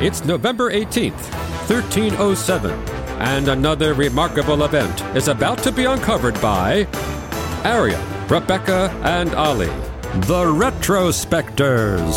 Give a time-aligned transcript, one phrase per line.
[0.00, 1.12] It's November 18th,
[1.68, 2.70] 1307,
[3.20, 6.86] and another remarkable event is about to be uncovered by
[7.64, 12.16] Arion, Rebecca, and Olly, the Retrospectors.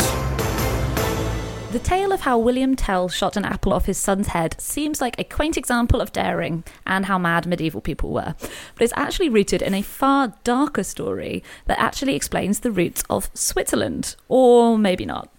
[1.72, 5.18] The tale of how William Tell shot an apple off his son's head seems like
[5.18, 8.34] a quaint example of daring and how mad medieval people were.
[8.76, 13.28] But it's actually rooted in a far darker story that actually explains the roots of
[13.34, 14.14] Switzerland.
[14.28, 15.33] Or maybe not.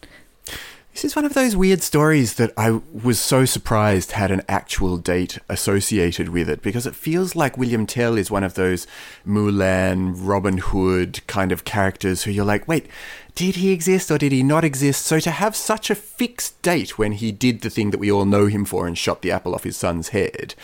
[0.96, 4.96] This is one of those weird stories that I was so surprised had an actual
[4.96, 8.88] date associated with it because it feels like William Tell is one of those
[9.28, 12.88] Mulan, Robin Hood kind of characters who you're like, wait,
[13.36, 15.06] did he exist or did he not exist?
[15.06, 18.24] So to have such a fixed date when he did the thing that we all
[18.24, 20.56] know him for and shot the apple off his son's head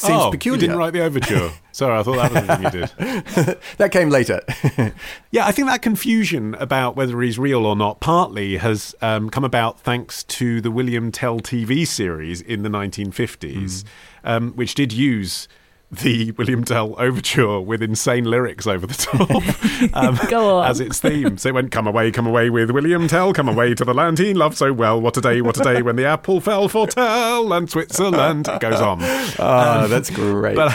[0.00, 0.56] seems oh, peculiar.
[0.56, 1.50] You didn't write the overture.
[1.72, 3.58] Sorry, I thought that was the thing you did.
[3.78, 4.40] that came later.
[5.30, 9.44] yeah, I think that confusion about whether he's real or not partly has um, come
[9.44, 13.84] about thanks to the William Tell TV series in the 1950s, mm.
[14.24, 15.48] um, which did use
[15.90, 19.30] the William Tell overture with insane lyrics over the top
[19.94, 20.70] um, Go on.
[20.70, 21.38] as its theme.
[21.38, 24.18] So it went, Come away, come away with William Tell, come away to the land
[24.18, 25.00] he loved so well.
[25.00, 28.48] What a day, what a day when the apple fell for Tell and Switzerland.
[28.48, 28.98] It goes on.
[29.02, 30.56] Oh, um, that's great.
[30.56, 30.72] But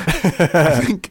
[0.56, 1.10] I think,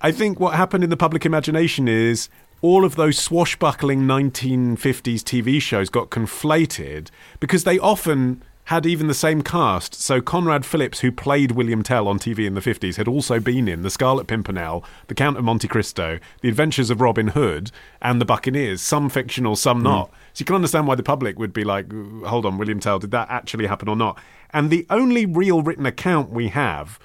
[0.00, 2.28] I think what happened in the public imagination is
[2.62, 7.08] all of those swashbuckling 1950s TV shows got conflated
[7.40, 9.94] because they often had even the same cast.
[9.94, 13.66] So Conrad Phillips, who played William Tell on TV in the 50s, had also been
[13.66, 18.20] in The Scarlet Pimpernel, The Count of Monte Cristo, The Adventures of Robin Hood, and
[18.20, 19.84] The Buccaneers, some fictional, some mm.
[19.84, 20.10] not.
[20.34, 21.92] So you can understand why the public would be like,
[22.24, 24.18] hold on, William Tell, did that actually happen or not?
[24.52, 26.98] And the only real written account we have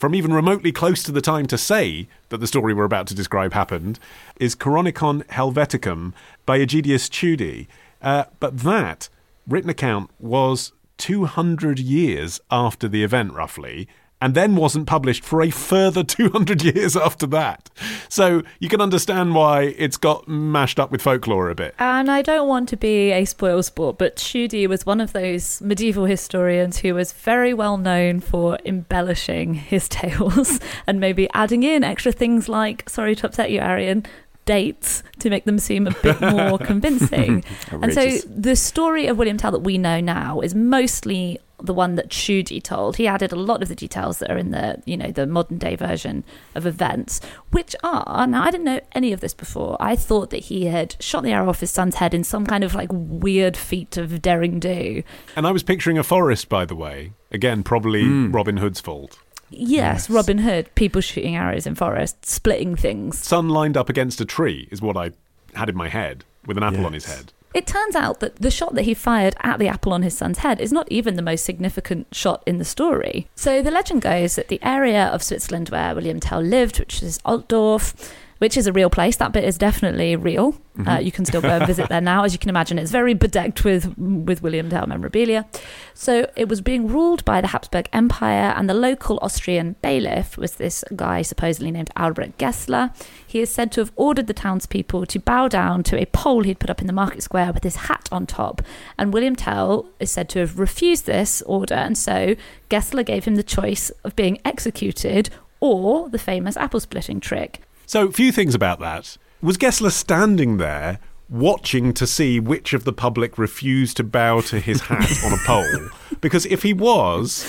[0.00, 3.14] from even remotely close to the time to say that the story we're about to
[3.14, 3.98] describe happened
[4.36, 6.14] is Chronicon Helveticum
[6.46, 7.66] by Aegidius Tschudi.
[8.00, 9.10] Uh, but that
[9.46, 13.88] written account was 200 years after the event, roughly,
[14.20, 17.70] and then wasn't published for a further 200 years after that.
[18.08, 21.74] So you can understand why it's got mashed up with folklore a bit.
[21.78, 25.60] And I don't want to be a spoil sport, but Tschudi was one of those
[25.62, 31.82] medieval historians who was very well known for embellishing his tales and maybe adding in
[31.82, 34.04] extra things like, sorry to upset you, Arion,
[34.50, 37.44] dates to make them seem a bit more convincing.
[37.70, 41.94] and so the story of William Tell that we know now is mostly the one
[41.94, 42.96] that Tschudi told.
[42.96, 45.58] He added a lot of the details that are in the, you know, the modern
[45.58, 46.24] day version
[46.56, 47.20] of events,
[47.52, 49.76] which are now I didn't know any of this before.
[49.78, 52.64] I thought that he had shot the arrow off his son's head in some kind
[52.64, 55.04] of like weird feat of daring do.
[55.36, 57.12] And I was picturing a forest, by the way.
[57.30, 58.34] Again, probably mm.
[58.34, 59.20] Robin Hood's fault.
[59.50, 63.18] Yes, yes, Robin Hood, people shooting arrows in forests, splitting things.
[63.18, 65.12] Sun lined up against a tree is what I
[65.54, 66.86] had in my head, with an apple yes.
[66.86, 67.32] on his head.
[67.52, 70.38] It turns out that the shot that he fired at the apple on his son's
[70.38, 73.26] head is not even the most significant shot in the story.
[73.34, 77.18] So the legend goes that the area of Switzerland where William Tell lived, which is
[77.24, 79.16] Altdorf, which is a real place.
[79.16, 80.52] That bit is definitely real.
[80.52, 80.88] Mm-hmm.
[80.88, 82.78] Uh, you can still go and visit there now, as you can imagine.
[82.78, 85.46] It's very bedecked with with William Tell memorabilia.
[85.92, 90.54] So it was being ruled by the Habsburg Empire, and the local Austrian bailiff was
[90.54, 92.94] this guy supposedly named Albrecht Gessler.
[93.26, 96.60] He is said to have ordered the townspeople to bow down to a pole he'd
[96.60, 98.62] put up in the market square with his hat on top.
[98.96, 102.36] And William Tell is said to have refused this order, and so
[102.70, 105.28] Gessler gave him the choice of being executed
[105.60, 107.60] or the famous apple splitting trick.
[107.90, 109.18] So, a few things about that.
[109.42, 114.60] Was Gessler standing there watching to see which of the public refused to bow to
[114.60, 115.88] his hat on a pole.
[116.20, 117.44] Because if he was,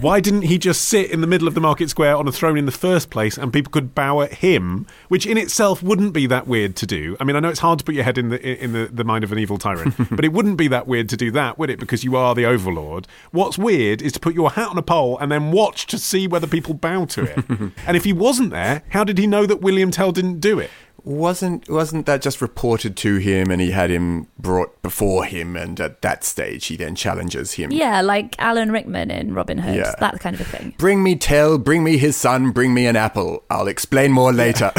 [0.00, 2.58] why didn't he just sit in the middle of the market square on a throne
[2.58, 6.26] in the first place and people could bow at him, which in itself wouldn't be
[6.26, 7.16] that weird to do.
[7.20, 9.04] I mean, I know it's hard to put your head in the in the, the
[9.04, 11.70] mind of an evil tyrant, but it wouldn't be that weird to do that, would
[11.70, 11.78] it?
[11.78, 13.06] Because you are the overlord.
[13.30, 16.26] What's weird is to put your hat on a pole and then watch to see
[16.26, 17.44] whether people bow to it.
[17.86, 20.70] and if he wasn't there, how did he know that William Tell didn't do it?
[21.08, 25.80] Wasn't wasn't that just reported to him and he had him brought before him and
[25.80, 29.94] at that stage he then challenges him yeah like alan rickman in robin hood yeah.
[30.00, 32.94] that kind of a thing bring me tell bring me his son bring me an
[32.94, 34.70] apple i'll explain more later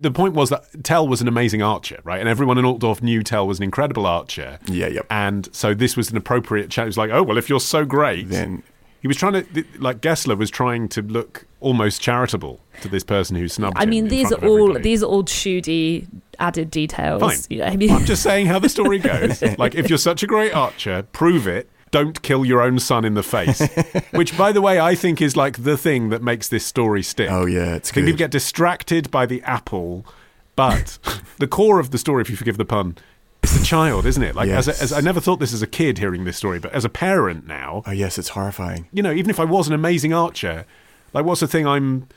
[0.00, 2.20] the point was that Tell was an amazing archer, right?
[2.20, 4.58] And everyone in Altdorf knew Tell was an incredible archer.
[4.66, 5.06] Yeah, yep.
[5.10, 6.96] And so this was an appropriate challenge.
[6.96, 8.62] Like, oh well, if you're so great, then
[9.00, 13.36] he was trying to like Gessler was trying to look almost charitable to this person
[13.36, 14.82] who snubbed I mean, these are all everybody.
[14.82, 16.06] these are all Tschudi
[16.38, 17.20] added details.
[17.20, 17.38] Fine.
[17.50, 19.42] You know, I mean, I'm just saying how the story goes.
[19.58, 21.68] like, if you're such a great archer, prove it.
[21.90, 23.66] Don't kill your own son in the face.
[24.10, 27.30] Which, by the way, I think is like the thing that makes this story stick.
[27.30, 28.04] Oh yeah, it's I good.
[28.04, 30.04] People get distracted by the apple,
[30.54, 30.98] but
[31.38, 32.98] the core of the story, if you forgive the pun,
[33.42, 34.34] It's a child, isn't it?
[34.34, 36.72] Like, as, a, as I never thought this as a kid hearing this story, but
[36.72, 38.88] as a parent now, Oh yes, it's horrifying.
[38.92, 40.66] you know, even if I was an amazing archer,
[41.14, 42.08] like, what's the thing I'm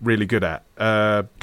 [0.00, 0.62] really good at?
[0.78, 1.24] Uh,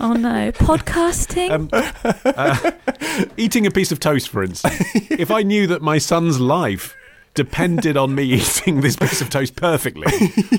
[0.00, 1.50] Oh no, podcasting.
[1.50, 4.76] Um, eating a piece of toast, for instance.
[5.10, 6.96] if I knew that my son's life
[7.34, 10.06] depended on me eating this piece of toast perfectly,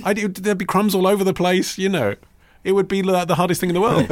[0.04, 1.78] I'd, there'd be crumbs all over the place.
[1.78, 2.16] You know,
[2.64, 4.08] it would be like the hardest thing in the world.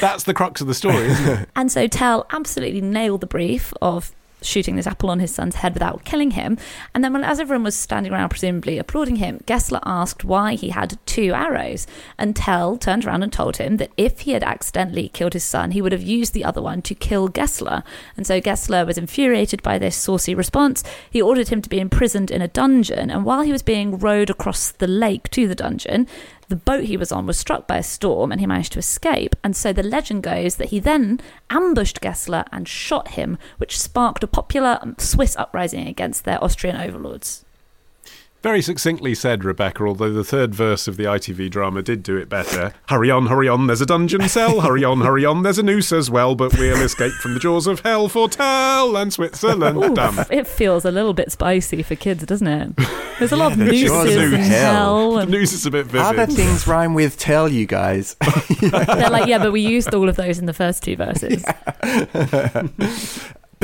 [0.00, 1.48] That's the crux of the story, isn't it?
[1.56, 4.12] And so Tell absolutely nailed the brief of
[4.42, 6.58] shooting this apple on his son's head without killing him.
[6.94, 10.70] And then, when, as everyone was standing around, presumably applauding him, Gessler asked why he
[10.70, 11.86] had two arrows.
[12.18, 15.72] And Tell turned around and told him that if he had accidentally killed his son,
[15.72, 17.82] he would have used the other one to kill Gessler.
[18.16, 20.84] And so Gessler was infuriated by this saucy response.
[21.10, 23.10] He ordered him to be imprisoned in a dungeon.
[23.10, 26.06] And while he was being rowed across the lake to the dungeon,
[26.48, 29.34] the boat he was on was struck by a storm and he managed to escape.
[29.42, 31.20] And so the legend goes that he then
[31.50, 37.45] ambushed Gessler and shot him, which sparked a popular Swiss uprising against their Austrian overlords.
[38.46, 42.28] Very succinctly said, Rebecca, although the third verse of the ITV drama did do it
[42.28, 42.72] better.
[42.88, 44.60] Hurry on, hurry on, there's a dungeon cell.
[44.60, 46.36] Hurry on, hurry on, there's a noose as well.
[46.36, 49.76] But we'll escape from the jaws of hell for Tell and Switzerland.
[49.82, 50.24] Ooh, Damn.
[50.30, 52.76] it feels a little bit spicy for kids, doesn't it?
[53.18, 54.74] There's a lot of nooses and hell.
[54.74, 55.12] hell.
[55.14, 56.02] The And noose is a bit vivid.
[56.02, 58.14] Other things rhyme with "tell you guys."
[58.60, 61.44] they're like, yeah, but we used all of those in the first two verses.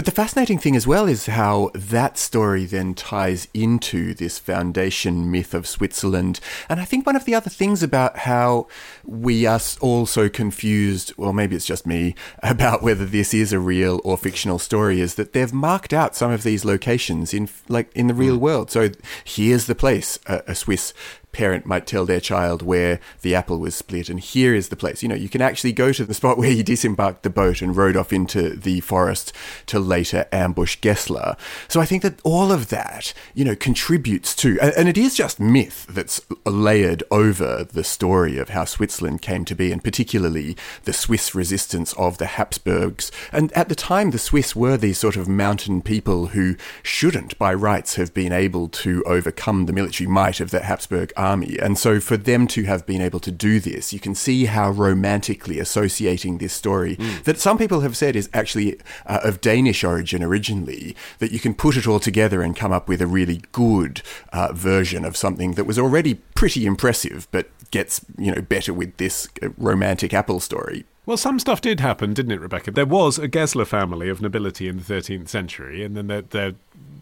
[0.03, 5.31] But the fascinating thing as well is how that story then ties into this foundation
[5.31, 6.41] myth of Switzerland.
[6.69, 8.67] And I think one of the other things about how
[9.05, 13.61] we are all so confused, well, maybe it's just me, about whether this is a
[13.61, 17.97] real or fictional story is that they've marked out some of these locations in, like,
[17.97, 18.43] in the real hmm.
[18.43, 18.73] world.
[18.73, 18.91] So
[19.23, 20.93] here's the place a, a Swiss
[21.33, 25.03] parent might tell their child where the apple was split, and here is the place.
[25.03, 27.77] You know, you can actually go to the spot where he disembarked the boat and
[27.77, 29.33] rode off into the forest
[29.67, 31.37] to later ambush Gessler.
[31.69, 35.41] So I think that all of that, you know, contributes to, and, it is just
[35.41, 40.93] myth that's layered over the story of how Switzerland came to be, and particularly the
[40.93, 43.11] Swiss resistance of the Habsburgs.
[43.33, 47.55] And at the time, the Swiss were these sort of mountain people who shouldn't, by
[47.55, 51.57] rights, have been able to overcome the military might of the Habsburg army.
[51.61, 54.71] And so for them to have been able to do this, you can see how
[54.71, 60.23] romantically associating this story that some people have said is actually uh, of Danish origin
[60.23, 64.03] originally, that you can put it all together and come up with a really good
[64.33, 68.97] uh, version of something that was already pretty impressive, but gets, you know, better with
[68.99, 70.85] this uh, romantic apple story.
[71.05, 72.71] Well, some stuff did happen, didn't it, Rebecca?
[72.71, 76.53] There was a Gessler family of nobility in the 13th century, and then there,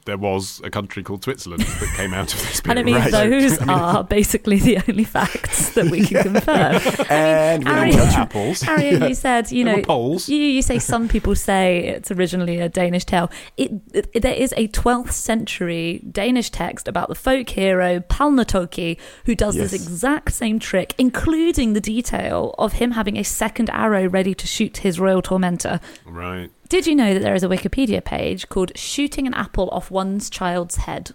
[0.06, 3.10] there was a country called Switzerland that came out of this And I mean, Right.
[3.30, 6.80] those are basically the only facts that we can confirm.
[7.10, 8.62] And we Ari- don't touch apples.
[8.66, 10.28] Arion, you said, you know, polls.
[10.28, 13.30] you, you say some people say it's originally a Danish tale.
[13.56, 19.34] It, it- there is a 12th century Danish text about the folk hero Palnatoki who
[19.34, 24.34] does this exact same trick, including the detail of him having a second arrow ready
[24.34, 25.80] to shoot his royal tormentor.
[26.06, 26.50] Right.
[26.70, 30.30] Did you know that there is a Wikipedia page called "Shooting an Apple Off One's
[30.30, 31.10] Child's Head"?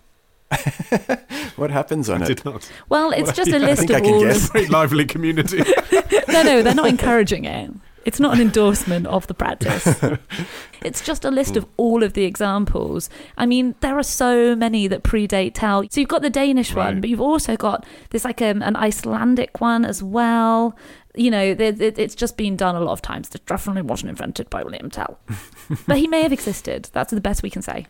[1.56, 2.28] What happens on I it?
[2.28, 2.69] did not.
[2.90, 4.19] Well, it's just a list think of I can all.
[4.22, 4.48] guess.
[4.48, 5.60] Of, Very lively community.
[6.28, 7.72] no, no, they're not encouraging it.
[8.04, 9.88] It's not an endorsement of the practice.
[10.84, 13.09] It's just a list of all of the examples.
[13.38, 15.83] I mean, there are so many that predate Tell.
[15.90, 19.59] So you've got the Danish one, but you've also got there's like um, an Icelandic
[19.62, 20.76] one as well.
[21.18, 23.30] You know, there- there- it's just been done a lot of times.
[23.34, 25.19] It definitely wasn't invented by William Tell,
[25.88, 26.90] but he may have existed.
[26.94, 27.88] That's the best we can say.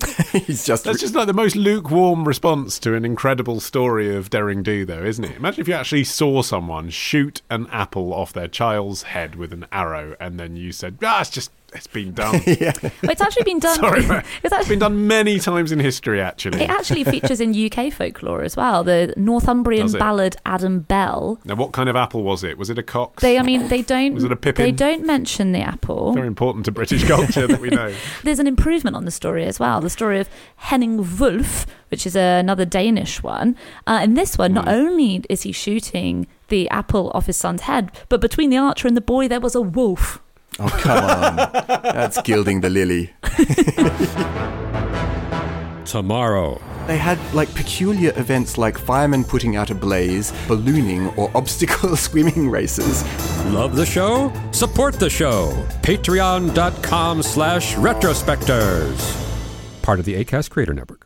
[0.32, 4.62] He's just That's just like the most lukewarm response to an incredible story of daring
[4.62, 5.36] do, though, isn't it?
[5.36, 9.66] Imagine if you actually saw someone shoot an apple off their child's head with an
[9.70, 12.72] arrow, and then you said, "Ah, it's just it's been done." yeah.
[12.82, 13.76] Well, it's actually been done.
[13.76, 14.18] Sorry, mate.
[14.42, 16.62] it's It's actually been done many times in history, actually.
[16.62, 18.82] It actually features in UK folklore as well.
[18.84, 21.38] The Northumbrian ballad Adam Bell.
[21.44, 22.58] Now, what kind of apple was it?
[22.58, 23.22] Was it a cox?
[23.22, 24.14] They, I mean, they don't.
[24.14, 24.64] Was it a pippin?
[24.64, 26.12] They don't mention the apple.
[26.12, 27.94] Very important to British culture that we know.
[28.24, 29.80] There's an improvement on the story as well.
[29.80, 33.56] The story of Henning Wulf, which is another Danish one.
[33.86, 34.70] Uh, in this one, not Hmm.
[34.70, 38.96] only is he shooting the apple off his son's head, but between the archer and
[38.96, 40.20] the boy, there was a wolf.
[40.58, 41.36] Oh, come on.
[41.94, 43.12] That's gilding the lily.
[45.84, 46.60] Tomorrow.
[46.86, 52.48] They had like peculiar events like firemen putting out a blaze, ballooning, or obstacle swimming
[52.50, 53.02] races.
[53.46, 54.32] Love the show?
[54.52, 55.50] Support the show.
[55.82, 59.16] Patreon.com slash retrospectors.
[59.82, 60.99] Part of the ACAST Creator Network.